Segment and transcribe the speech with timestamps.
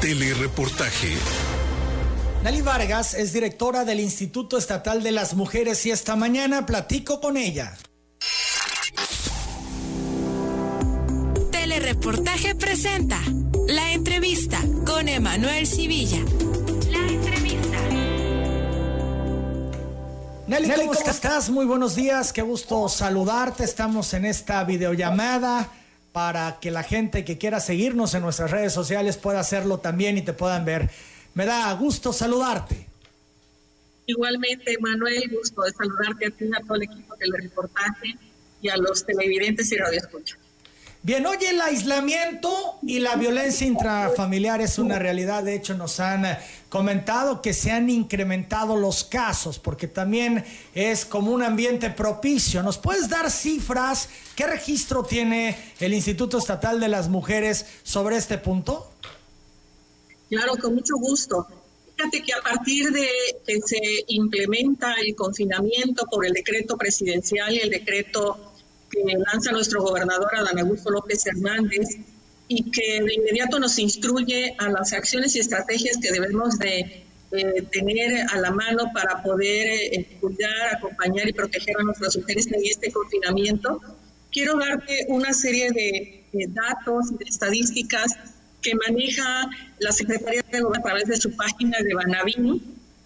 [0.00, 1.16] Telereportaje.
[2.44, 7.36] Nali Vargas es directora del Instituto Estatal de las Mujeres y esta mañana platico con
[7.36, 7.76] ella.
[11.50, 13.20] Telereportaje presenta
[13.66, 16.20] la entrevista con Emanuel Civilla.
[16.90, 17.78] La entrevista.
[20.46, 21.50] Nelly, ¿cómo, estás?
[21.50, 23.64] Muy buenos días, qué gusto saludarte.
[23.64, 25.72] Estamos en esta videollamada
[26.18, 30.22] para que la gente que quiera seguirnos en nuestras redes sociales pueda hacerlo también y
[30.22, 30.90] te puedan ver.
[31.34, 32.88] Me da gusto saludarte.
[34.04, 38.16] Igualmente, Manuel, gusto de saludarte a ti, a todo el equipo del reportaje
[38.60, 40.40] y a los televidentes y radioescuchas.
[41.00, 45.44] Bien, hoy el aislamiento y la violencia intrafamiliar es una realidad.
[45.44, 46.26] De hecho, nos han
[46.68, 52.64] comentado que se han incrementado los casos porque también es como un ambiente propicio.
[52.64, 54.08] ¿Nos puedes dar cifras?
[54.34, 58.90] ¿Qué registro tiene el Instituto Estatal de las Mujeres sobre este punto?
[60.28, 61.46] Claro, con mucho gusto.
[61.96, 63.08] Fíjate que a partir de
[63.46, 68.47] que se implementa el confinamiento por el decreto presidencial y el decreto
[68.90, 69.00] que
[69.32, 71.88] lanza nuestro gobernador Adán Augusto López Hernández
[72.48, 77.04] y que de inmediato nos instruye a las acciones y estrategias que debemos de
[77.70, 82.60] tener a la mano para poder eh, cuidar, acompañar y proteger a nuestras mujeres en
[82.64, 83.80] este confinamiento.
[84.32, 86.14] Quiero darte una serie de,
[86.48, 88.12] datos y de estadísticas
[88.62, 92.62] que maneja la Secretaría de Gobierno a través de su página de Banabini.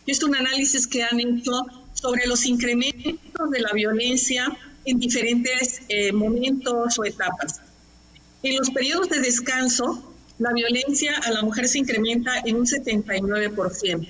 [0.06, 1.52] Es un análisis que han hecho
[1.94, 4.46] sobre los incrementos de la violencia
[4.84, 7.60] en diferentes eh, momentos o etapas.
[8.42, 14.08] En los periodos de descanso, la violencia a la mujer se incrementa en un 79%.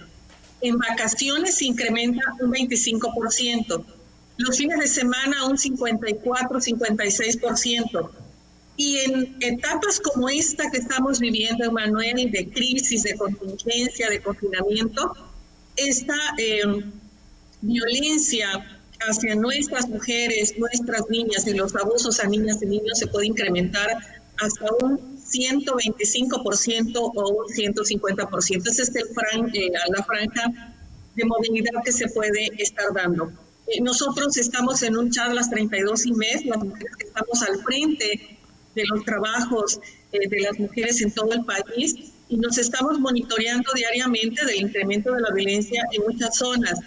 [0.63, 3.85] En vacaciones se incrementa un 25%.
[4.39, 8.11] Los fines de semana un 54, 56%.
[8.77, 15.13] Y en etapas como esta que estamos viviendo, Emanuel, de crisis, de contingencia, de confinamiento,
[15.77, 16.63] esta eh,
[17.61, 23.27] violencia hacia nuestras mujeres, nuestras niñas y los abusos a niñas y niños se puede
[23.27, 23.99] incrementar
[24.41, 28.69] hasta un 125% o un 150%.
[28.69, 30.75] Esa es el fran, eh, la franja
[31.15, 33.31] de movilidad que se puede estar dando.
[33.67, 38.39] Eh, nosotros estamos en un charlas 32 y mes, las mujeres que estamos al frente
[38.75, 39.81] de los trabajos
[40.13, 41.95] eh, de las mujeres en todo el país
[42.29, 46.79] y nos estamos monitoreando diariamente del incremento de la violencia en muchas zonas.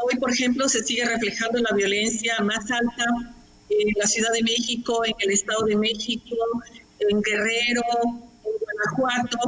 [0.00, 3.04] Hoy, por ejemplo, se sigue reflejando la violencia más alta
[3.70, 6.36] en la Ciudad de México, en el Estado de México,
[7.00, 7.82] en Guerrero,
[8.44, 9.38] en Guanajuato,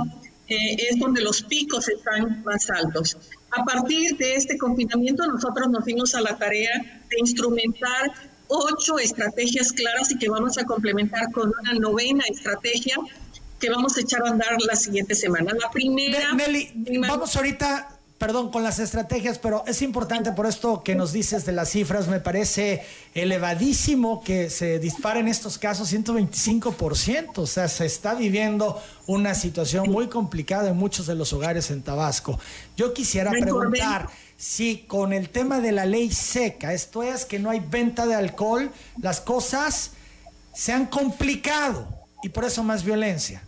[0.49, 3.16] eh, es donde los picos están más altos.
[3.53, 6.71] A partir de este confinamiento, nosotros nos dimos a la tarea
[7.09, 8.12] de instrumentar
[8.49, 12.97] ocho estrategias claras y que vamos a complementar con una novena estrategia
[13.61, 15.53] que vamos a echar a andar la siguiente semana.
[15.61, 16.32] La primera...
[16.32, 16.72] Nelly,
[17.06, 21.53] vamos ahorita perdón, con las estrategias, pero es importante por esto que nos dices de
[21.53, 22.82] las cifras, me parece
[23.14, 30.08] elevadísimo que se disparen estos casos 125%, o sea, se está viviendo una situación muy
[30.08, 32.38] complicada en muchos de los hogares en Tabasco.
[32.76, 37.48] Yo quisiera preguntar si con el tema de la ley seca, esto es que no
[37.48, 38.70] hay venta de alcohol,
[39.00, 39.92] las cosas
[40.52, 41.88] se han complicado
[42.22, 43.42] y por eso más violencia.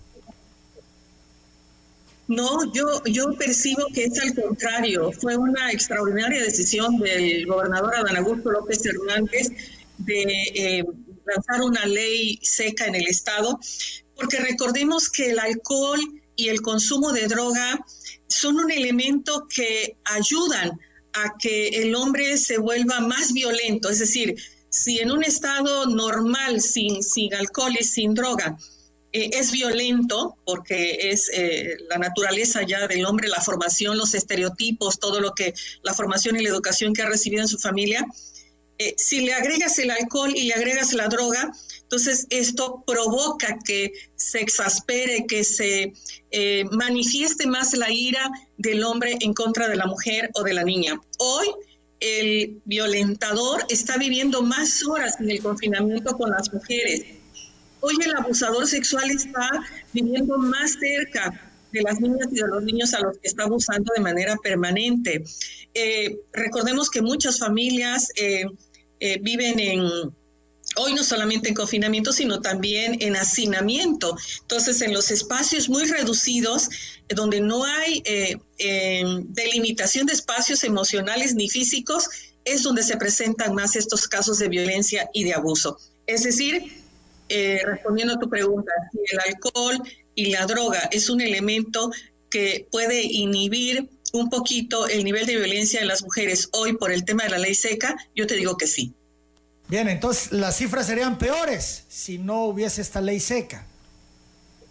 [2.33, 5.13] No, yo, yo percibo que es al contrario.
[5.13, 9.49] Fue una extraordinaria decisión del gobernador Adán Augusto López Hernández
[9.99, 10.23] de
[10.55, 10.85] eh,
[11.27, 13.61] lanzar una ley seca en el Estado,
[14.17, 16.01] porque recordemos que el alcohol
[16.35, 17.85] y el consumo de droga
[18.29, 20.81] son un elemento que ayudan
[21.13, 23.91] a que el hombre se vuelva más violento.
[23.91, 24.37] Es decir,
[24.71, 28.57] si en un estado normal, sin, sin alcohol y sin droga,
[29.13, 34.99] eh, es violento porque es eh, la naturaleza ya del hombre, la formación, los estereotipos,
[34.99, 35.53] todo lo que
[35.83, 38.07] la formación y la educación que ha recibido en su familia.
[38.79, 41.53] Eh, si le agregas el alcohol y le agregas la droga,
[41.83, 45.93] entonces esto provoca que se exaspere, que se
[46.71, 50.99] manifieste más la ira del hombre en contra de la mujer o de la niña.
[51.19, 51.49] Hoy
[52.01, 57.05] el violentador está viviendo más horas en el confinamiento con las mujeres
[57.85, 59.51] Hoy el abusador sexual está
[59.93, 63.93] viviendo más cerca de las niñas y de los niños a los que está abusando
[63.97, 65.25] de manera permanente.
[65.75, 68.45] Eh, recordemos que muchas familias eh,
[69.01, 69.81] eh, viven en,
[70.77, 74.17] hoy no solamente en confinamiento, sino también en hacinamiento.
[74.43, 76.69] Entonces, en los espacios muy reducidos,
[77.09, 78.01] donde no hay
[79.31, 82.09] delimitación de espacios emocionales ni físicos,
[82.45, 85.79] es donde se presentan más estos casos de violencia y de abuso.
[86.07, 86.82] Es decir,
[87.33, 89.83] eh, respondiendo a tu pregunta, si el alcohol
[90.15, 91.91] y la droga es un elemento
[92.29, 97.05] que puede inhibir un poquito el nivel de violencia en las mujeres hoy por el
[97.05, 98.93] tema de la ley seca, yo te digo que sí.
[99.69, 103.67] Bien, entonces las cifras serían peores si no hubiese esta ley seca.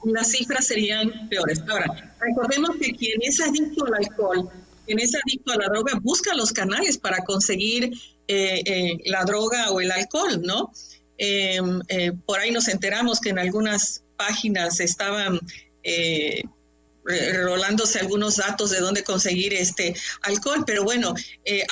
[0.04, 1.63] Las cifras serían peores.
[1.68, 4.50] Ahora, recordemos que quien es adicto al alcohol,
[4.86, 7.92] quien es adicto a la droga, busca los canales para conseguir
[8.28, 10.72] eh, eh, la droga o el alcohol, ¿no?
[11.23, 15.39] Em, eh, por ahí nos enteramos que en algunas páginas estaban
[17.03, 21.15] rolándose algunos datos de dónde conseguir este alcohol, pero bueno,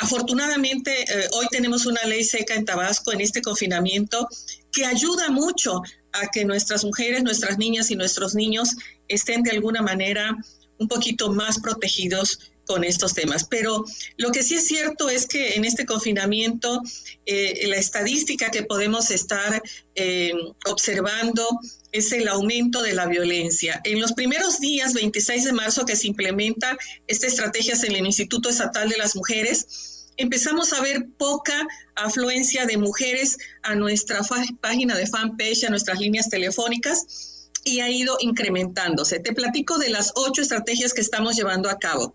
[0.01, 4.28] afortunadamente hoy tenemos una ley seca en Tabasco en este confinamiento
[4.72, 5.81] que ayuda mucho
[6.13, 8.69] a que nuestras mujeres, nuestras niñas y nuestros niños
[9.07, 10.36] estén de alguna manera
[10.80, 13.45] un poquito más protegidos con estos temas.
[13.45, 13.83] Pero
[14.18, 16.83] lo que sí es cierto es que en este confinamiento,
[17.25, 19.60] eh, la estadística que podemos estar
[19.95, 20.33] eh,
[20.68, 21.48] observando
[21.92, 23.81] es el aumento de la violencia.
[23.86, 26.77] En los primeros días, 26 de marzo, que se implementa
[27.07, 32.77] esta estrategia en el Instituto Estatal de las Mujeres, empezamos a ver poca afluencia de
[32.77, 34.19] mujeres a nuestra
[34.62, 39.19] página de fanpage, a nuestras líneas telefónicas y ha ido incrementándose.
[39.19, 42.13] Te platico de las ocho estrategias que estamos llevando a cabo.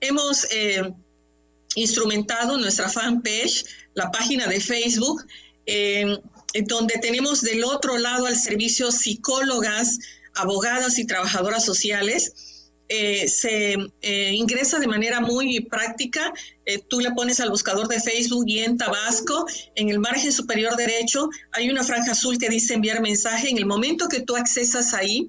[0.00, 0.92] Hemos eh,
[1.74, 3.64] instrumentado nuestra fanpage,
[3.94, 5.26] la página de Facebook,
[6.66, 9.98] donde tenemos del otro lado al servicio psicólogas,
[10.34, 12.32] abogadas y trabajadoras sociales.
[12.88, 16.32] Eh, se eh, ingresa de manera muy práctica.
[16.88, 21.28] tú le pones al buscador de Facebook y en Tabasco, en el margen superior derecho,
[21.52, 23.50] hay una franja azul que dice enviar mensaje.
[23.50, 25.28] En el momento que tú accesas ahí,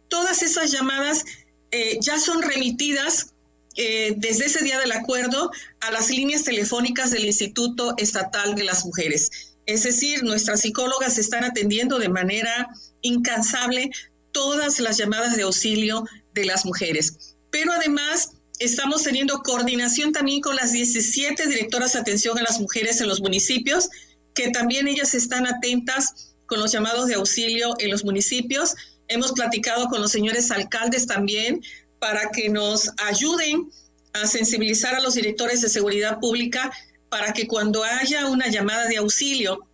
[0.08, 1.24] todas esas llamadas
[1.72, 3.34] eh, ya son remitidas
[3.78, 8.86] eh, desde ese día del acuerdo a las líneas telefónicas del Instituto Estatal de las
[8.86, 9.56] Mujeres.
[9.66, 12.68] Es decir, nuestras psicólogas están atendiendo de manera
[13.02, 13.92] incansable
[14.32, 17.36] todas las llamadas de auxilio de las mujeres.
[17.50, 23.02] Pero además, estamos teniendo coordinación también con las 17 directoras de atención a las mujeres
[23.02, 23.90] en los municipios,
[24.34, 28.76] que también ellas están atentas con los llamados de auxilio en los municipios.
[29.08, 31.62] Hemos platicado con los señores alcaldes también
[32.00, 33.70] para que nos ayuden
[34.14, 36.72] a sensibilizar a los directores de seguridad pública
[37.10, 39.68] para que cuando haya una llamada de auxilio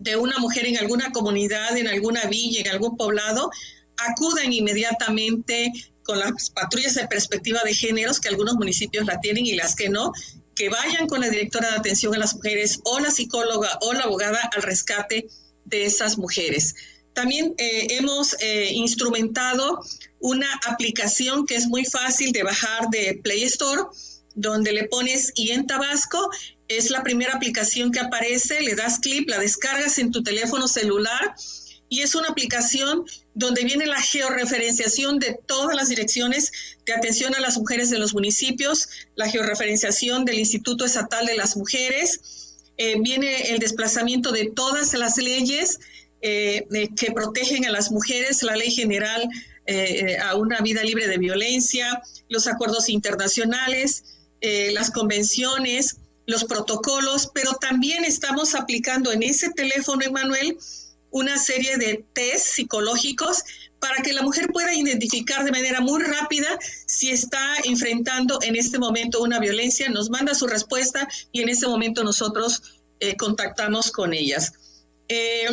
[0.00, 3.50] de una mujer en alguna comunidad, en alguna villa, en algún poblado,
[3.96, 5.72] acudan inmediatamente
[6.04, 9.88] con las patrullas de perspectiva de géneros, que algunos municipios la tienen y las que
[9.88, 10.12] no,
[10.54, 14.04] que vayan con la directora de atención a las mujeres o la psicóloga o la
[14.04, 15.28] abogada al rescate
[15.66, 16.74] de esas mujeres.
[17.12, 19.80] También eh, hemos eh, instrumentado
[20.20, 23.82] una aplicación que es muy fácil de bajar de Play Store,
[24.34, 26.30] donde le pones y en Tabasco
[26.68, 31.34] es la primera aplicación que aparece, le das clic, la descargas en tu teléfono celular
[31.88, 36.52] y es una aplicación donde viene la georreferenciación de todas las direcciones
[36.84, 41.56] de atención a las mujeres de los municipios, la georreferenciación del Instituto Estatal de las
[41.56, 45.80] Mujeres, eh, viene el desplazamiento de todas las leyes
[46.20, 49.28] eh, que protegen a las mujeres, la Ley General
[50.22, 54.02] a una vida libre de violencia, los acuerdos internacionales,
[54.40, 55.98] las convenciones,
[56.28, 60.58] los protocolos, pero también estamos aplicando en ese teléfono, Emanuel,
[61.10, 63.42] una serie de test psicológicos
[63.80, 68.78] para que la mujer pueda identificar de manera muy rápida si está enfrentando en este
[68.78, 72.62] momento una violencia, nos manda su respuesta y en ese momento nosotros
[73.00, 74.52] eh, contactamos con ellas.
[75.08, 75.48] Eh,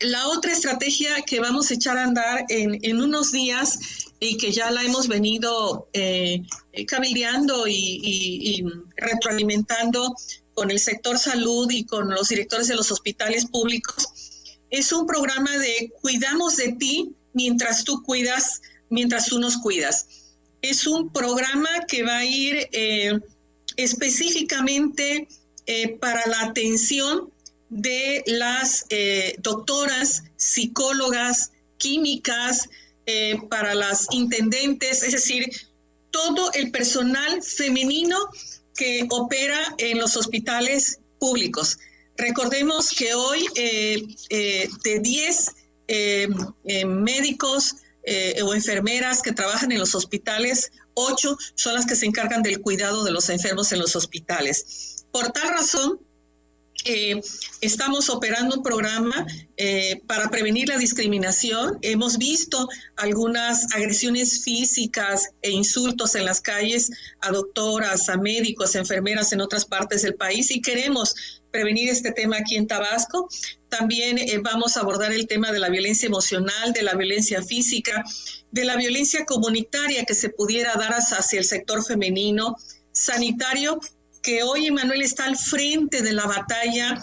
[0.00, 3.78] la otra estrategia que vamos a echar a andar en, unos días
[4.20, 6.42] y que ya la hemos venido eh,
[6.86, 8.64] cabildeando y
[8.96, 10.14] retroalimentando
[10.54, 14.08] con el sector salud y con los directores de los hospitales públicos,
[14.70, 20.06] es un programa de cuidamos de ti mientras tú cuidas, mientras tú nos cuidas.
[20.62, 23.18] Es un programa que va a ir eh,
[23.76, 25.28] específicamente
[25.66, 27.32] eh, para la atención
[27.70, 32.68] de las eh, doctoras, psicólogas, químicas,
[33.48, 35.50] para las intendentes, es decir,
[36.10, 38.16] todo el personal femenino
[38.76, 41.78] que opera en los hospitales públicos.
[42.16, 45.54] Recordemos que hoy de 10
[45.92, 46.28] eh,
[46.66, 52.06] eh, médicos eh, o enfermeras que trabajan en los hospitales, ocho son las que se
[52.06, 55.04] encargan del cuidado de los enfermos en los hospitales.
[55.10, 56.00] Por tal razón,
[57.60, 59.26] estamos operando un programa
[60.06, 61.78] para prevenir la discriminación.
[61.82, 68.78] Hemos visto algunas agresiones físicas e insultos en las calles a doctoras, a médicos, a
[68.78, 71.14] enfermeras en otras partes del país y queremos
[71.50, 73.28] prevenir este tema aquí en Tabasco.
[73.68, 78.04] También eh, vamos a abordar el tema de la violencia emocional, de la violencia física,
[78.50, 82.56] de la violencia comunitaria que se pudiera dar hacia el sector femenino,
[82.92, 83.80] sanitario,
[84.22, 87.02] que hoy Emanuel está al frente de la batalla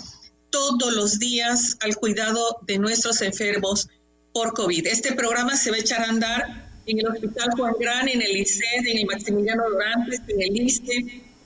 [0.50, 3.88] todos los días al cuidado de nuestros enfermos
[4.34, 4.88] por COVID.
[4.88, 8.38] Este programa se va a echar a andar en el Hospital Juan Gran, en el
[8.38, 10.96] ICED, en el Maximiliano Dorantes, en el ISTE,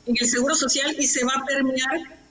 [0.06, 2.22] en el Seguro Social y se va a permear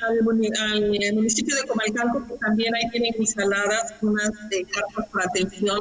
[0.00, 5.80] al, municipio de Comalcalco, que también ahí tienen instaladas unas de carpas para atención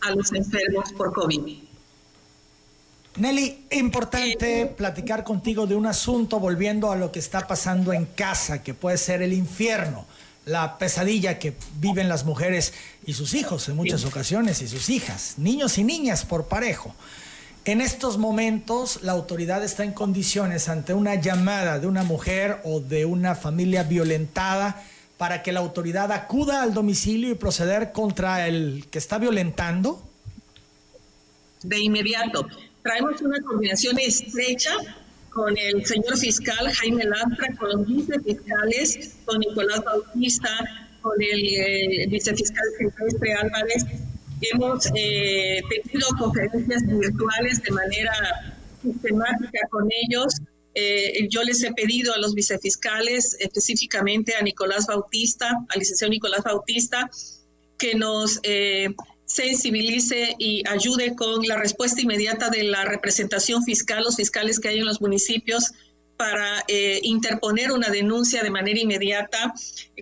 [0.00, 1.69] a los enfermos por COVID.
[3.20, 8.62] Nelly, importante platicar contigo de un asunto volviendo a lo que está pasando en casa,
[8.62, 10.06] que puede ser el infierno,
[10.46, 12.72] la pesadilla que viven las mujeres
[13.04, 16.94] y sus hijos en muchas ocasiones y sus hijas, niños y niñas por parejo.
[17.66, 22.80] En estos momentos la autoridad está en condiciones ante una llamada de una mujer o
[22.80, 24.82] de una familia violentada
[25.18, 30.02] para que la autoridad acuda al domicilio y proceder contra el que está violentando?
[31.62, 32.48] De inmediato.
[32.82, 34.72] Traemos una coordinación estrecha
[35.30, 40.48] con el señor fiscal Jaime Lastra, con los vicefiscales, con Nicolás Bautista,
[41.02, 43.84] con el eh, vicefiscal Silvestre Álvarez
[44.40, 48.12] Hemos eh, tenido conferencias virtuales de manera
[48.82, 50.34] sistemática con ellos.
[50.74, 56.42] Eh, yo les he pedido a los vicefiscales, específicamente a Nicolás Bautista, al licenciado Nicolás
[56.42, 57.10] Bautista,
[57.76, 58.94] que nos eh,
[59.30, 64.78] sensibilice y ayude con la respuesta inmediata de la representación fiscal, los fiscales que hay
[64.78, 65.72] en los municipios,
[66.16, 69.54] para eh, interponer una denuncia de manera inmediata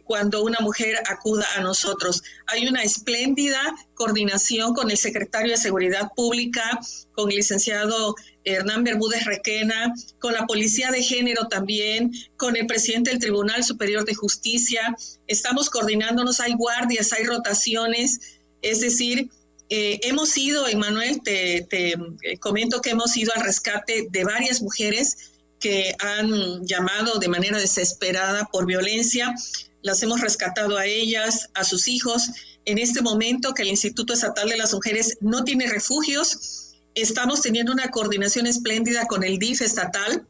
[0.02, 2.24] cuando una mujer acuda a nosotros.
[2.48, 3.60] Hay una espléndida
[3.94, 6.80] coordinación con el secretario de Seguridad Pública,
[7.12, 13.10] con el licenciado Hernán Bermúdez Requena, con la Policía de Género también, con el presidente
[13.10, 14.96] del Tribunal Superior de Justicia.
[15.28, 19.30] Estamos coordinándonos, hay guardias, hay rotaciones, es decir,
[19.70, 24.62] eh, hemos ido, Emanuel, te, te eh, comento que hemos ido al rescate de varias
[24.62, 29.34] mujeres que han llamado de manera desesperada por violencia.
[29.82, 32.30] Las hemos rescatado a ellas, a sus hijos.
[32.64, 37.72] En este momento que el Instituto Estatal de las Mujeres no tiene refugios, estamos teniendo
[37.72, 40.26] una coordinación espléndida con el DIF estatal,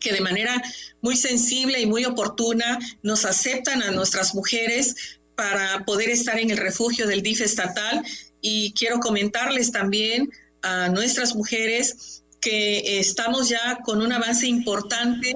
[0.00, 0.62] que de manera
[1.02, 6.58] muy sensible y muy oportuna nos aceptan a nuestras mujeres para poder estar en el
[6.58, 8.04] refugio del DIF estatal.
[8.42, 10.30] Y quiero comentarles también
[10.60, 15.32] a nuestras mujeres que estamos ya con un avance importante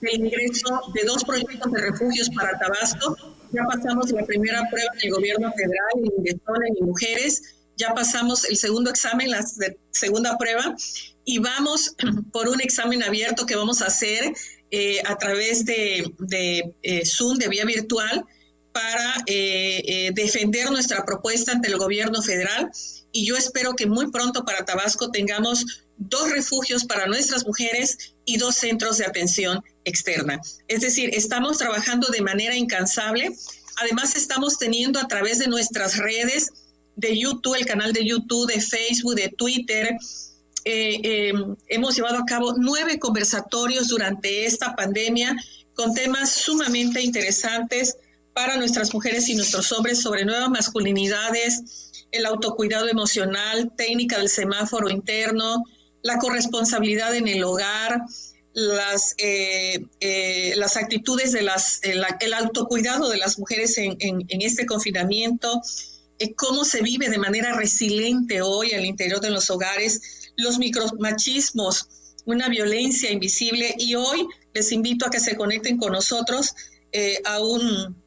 [0.00, 3.16] del ingreso de dos proyectos de refugios para Tabasco.
[3.52, 7.42] Ya pasamos la primera prueba en el gobierno federal en Mujeres,
[7.76, 9.44] ya pasamos el segundo examen, la
[9.92, 10.74] segunda prueba,
[11.24, 11.94] y vamos
[12.32, 14.32] por un examen abierto que vamos a hacer
[14.72, 16.12] eh, a través de,
[16.82, 18.24] eh, Zoom, de vía virtual,
[18.74, 22.70] para eh, defender nuestra propuesta ante el gobierno federal.
[23.12, 28.36] Y yo espero que muy pronto para Tabasco tengamos dos refugios para nuestras mujeres y
[28.36, 30.40] dos centros de atención externa.
[30.66, 33.30] Es decir, estamos trabajando de manera incansable.
[33.80, 36.50] Además, estamos teniendo a través de nuestras redes
[36.96, 39.96] de YouTube, el canal de YouTube, de Facebook, de Twitter.
[40.64, 45.36] Eh, em, hemos llevado a cabo nueve conversatorios durante esta pandemia
[45.74, 47.96] con temas sumamente interesantes
[48.34, 54.90] para nuestras mujeres y nuestros hombres sobre nuevas masculinidades, el autocuidado emocional, técnica del semáforo
[54.90, 55.64] interno,
[56.02, 58.02] la corresponsabilidad en el hogar,
[58.52, 63.96] las, eh, eh, las actitudes de las, el, autocuidado de las mujeres en,
[64.28, 65.60] este confinamiento,
[66.18, 71.88] eh, cómo se vive de manera resiliente hoy al interior de los hogares, los micromachismos,
[72.26, 73.74] una violencia invisible.
[73.78, 76.54] Y hoy les invito a que se conecten con nosotros
[77.24, 78.03] a un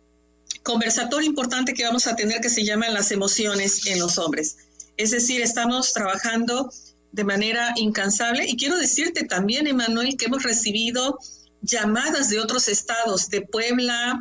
[0.68, 4.58] conversatorio importante que vamos a tener que se llama las emociones en los hombres.
[4.98, 6.70] Es decir, estamos trabajando
[7.14, 8.46] de manera incansable.
[8.46, 11.18] Y quiero decirte también, Emanuel, que hemos recibido
[11.62, 14.20] llamadas de otros estados, de Puebla,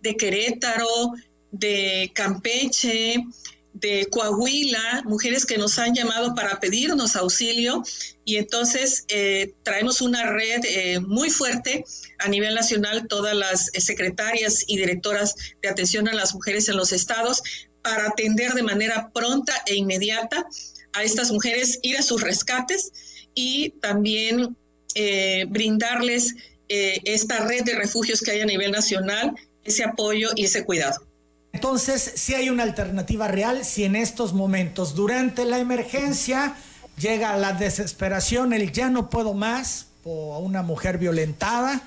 [0.00, 1.14] de Querétaro,
[1.50, 3.16] de Campeche,
[3.80, 7.82] de Coahuila, mujeres que nos han llamado para pedirnos auxilio
[8.24, 11.84] y entonces eh, traemos una red eh, muy fuerte
[12.18, 16.76] a nivel nacional, todas las eh, secretarias y directoras de atención a las mujeres en
[16.76, 17.42] los estados
[17.82, 20.46] para atender de manera pronta e inmediata
[20.94, 22.92] a estas mujeres, ir a sus rescates
[23.34, 24.56] y también
[25.48, 26.34] brindarles
[26.68, 29.32] esta red de refugios que hay a nivel nacional,
[29.62, 31.07] ese apoyo y ese cuidado.
[31.52, 36.54] Entonces, si hay una alternativa real, si en estos momentos, durante la emergencia,
[36.98, 41.82] llega la desesperación, el ya no puedo más, o a una mujer violentada,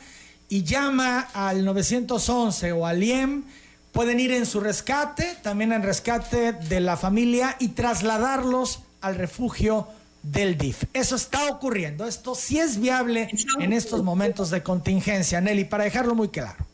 [0.50, 3.44] y llama al 911 o al IEM,
[3.92, 9.88] pueden ir en su rescate, también en rescate de la familia y trasladarlos al refugio
[10.24, 10.84] del DIF.
[10.94, 12.06] Eso está ocurriendo.
[12.06, 16.66] Esto sí es viable en estos momentos de contingencia, Nelly, para dejarlo muy claro.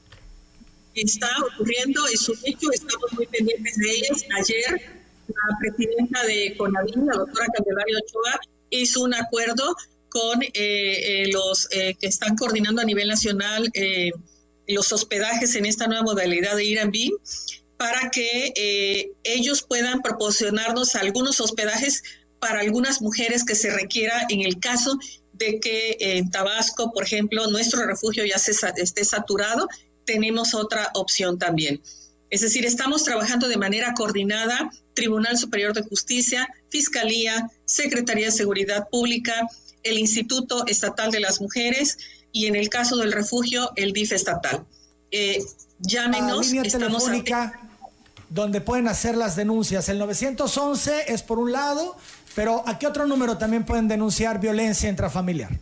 [0.97, 4.25] Está ocurriendo, es un hecho, estamos muy pendientes de ellas.
[4.39, 4.81] Ayer
[5.27, 8.39] la presidenta de CONAVIN, la doctora Candelaria Ochoa,
[8.71, 9.75] hizo un acuerdo
[10.09, 13.71] con eh, eh, los eh, que están coordinando a nivel nacional
[14.69, 17.13] los hospedajes en esta nueva modalidad de IRANBIM
[17.77, 22.03] para que ellos puedan proporcionarnos algunos hospedajes
[22.39, 24.97] para algunas mujeres que se requiera en el caso
[25.31, 29.69] de que en Tabasco, por ejemplo, nuestro refugio ya esté saturado,
[30.07, 31.79] tenemos otra opción también.
[32.31, 38.89] Es decir, estamos trabajando de manera coordinada, Tribunal Superior de Justicia, Fiscalía, Secretaría de Seguridad
[38.89, 39.47] Pública,
[39.83, 41.97] el Instituto Estatal de las Mujeres
[42.31, 44.65] y en el caso del refugio, el DIF estatal.
[45.11, 45.43] Eh,
[45.79, 46.47] llámenos.
[46.47, 47.61] La línea telefónica
[48.29, 49.87] donde pueden hacer las denuncias.
[49.87, 51.95] El 911 es por un lado,
[52.35, 55.57] pero ¿a qué otro número también pueden denunciar violencia intrafamiliar?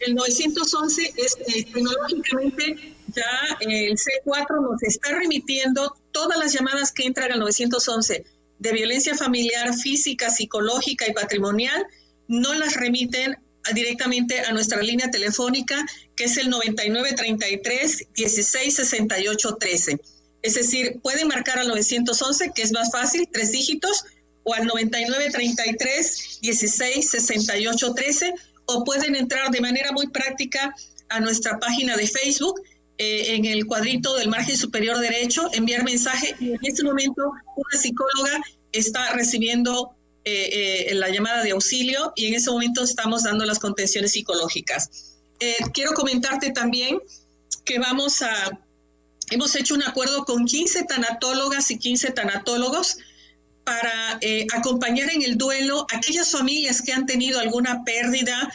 [0.00, 7.04] El 911 es eh, tecnológicamente ya el C4 nos está remitiendo todas las llamadas que
[7.04, 8.24] entran al 911
[8.58, 11.86] de violencia familiar, física, psicológica y patrimonial,
[12.28, 13.36] no las remiten
[13.74, 20.00] directamente a nuestra línea telefónica que es el 9933 1668 13
[20.46, 24.04] es decir, pueden marcar al 911, que es más fácil, tres dígitos,
[24.44, 28.34] o al 9933 16 68 13,
[28.66, 30.72] o pueden entrar de manera muy práctica
[31.08, 32.62] a nuestra página de Facebook,
[32.98, 36.34] eh, en el cuadrito del margen superior derecho, enviar mensaje.
[36.40, 38.40] Y en este momento, una psicóloga
[38.72, 43.58] está recibiendo eh, eh, la llamada de auxilio y en ese momento estamos dando las
[43.58, 45.14] contenciones psicológicas.
[45.72, 46.98] quiero comentarte también
[47.64, 48.58] que vamos a
[49.30, 52.98] hemos hecho un acuerdo con 15 tanatólogas y 15 tanatólogos
[53.64, 58.52] para eh, acompañar en el duelo a aquellas familias que han tenido alguna pérdida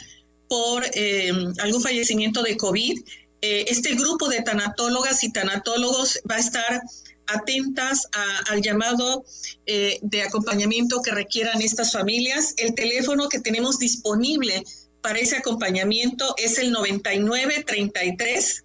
[0.48, 2.98] por eh, algún fallecimiento de COVID.
[3.42, 6.82] Eh, este grupo de tanatólogas y tanatólogos va a estar
[7.26, 8.08] atentas
[8.50, 9.24] al llamado
[9.66, 12.54] de acompañamiento que requieran estas familias.
[12.56, 14.64] El teléfono que tenemos disponible
[15.02, 18.64] para ese acompañamiento es el 9933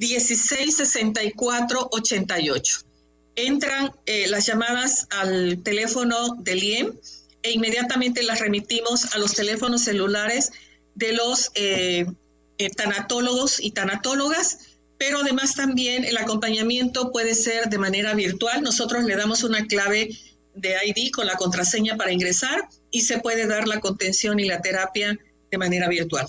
[0.00, 2.80] 166488.
[3.36, 6.94] Entran eh, las llamadas al teléfono del IEM
[7.42, 10.52] e inmediatamente las remitimos a los teléfonos celulares
[10.94, 12.06] de los eh,
[12.60, 14.58] eh, tanatólogos y tanatólogas,
[14.98, 18.62] pero además también el acompañamiento puede ser de manera virtual.
[18.62, 20.10] Nosotros le damos una clave
[20.54, 24.60] de ID con la contraseña para ingresar y se puede dar la contención y la
[24.60, 25.18] terapia
[25.50, 26.26] de manera virtual.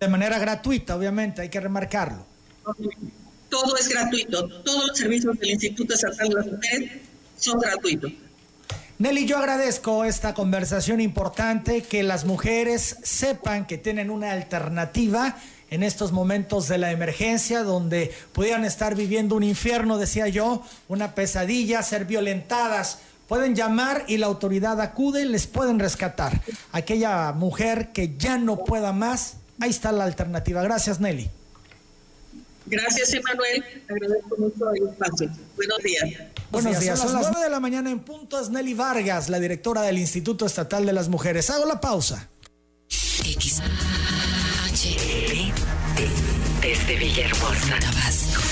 [0.00, 2.26] De manera gratuita, obviamente, hay que remarcarlo.
[3.48, 4.48] Todo es gratuito.
[4.64, 6.90] Todos los servicios del Instituto Estatal de las Mujeres
[7.36, 8.10] son gratuitos.
[9.00, 15.38] Nelly, yo agradezco esta conversación importante, que las mujeres sepan que tienen una alternativa
[15.70, 21.14] en estos momentos de la emergencia, donde pudieran estar viviendo un infierno, decía yo, una
[21.14, 22.98] pesadilla, ser violentadas
[23.30, 26.42] Pueden llamar y la autoridad acude, les pueden rescatar.
[26.72, 30.60] Aquella mujer que ya no pueda más, ahí está la alternativa.
[30.64, 31.30] Gracias, Nelly.
[32.66, 33.64] Gracias, Emanuel.
[33.88, 35.30] Agradezco mucho el espacio.
[35.54, 36.10] Buenos días.
[36.50, 36.98] Buenos días.
[36.98, 38.40] Son las 9 de la mañana en punto.
[38.40, 41.50] Es Nelly Vargas, la directora del Instituto Estatal de las Mujeres.
[41.50, 42.28] Hago la pausa.
[46.90, 48.42] Desde Villahermosa, Tabasco.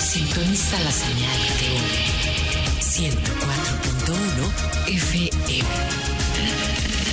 [0.00, 1.78] Sintoniza la señal de
[2.82, 4.52] 104.1
[4.88, 5.62] FM.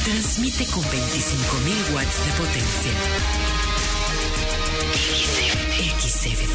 [0.04, 2.94] Transmite con 25.000 watts de potencia.
[6.00, 6.54] XCBT.